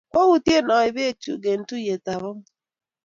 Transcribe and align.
Kwoutyen 0.13 0.67
aip 0.77 0.93
peek 0.95 1.15
chuk 1.23 1.43
eng' 1.51 1.65
tuyet 1.69 2.05
ap 2.13 2.13
amut 2.29 2.45